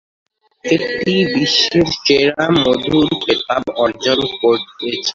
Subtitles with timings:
[0.65, 4.89] এটি বিশ্বের সেরা মধুর খেতাব অর্জন করেছে।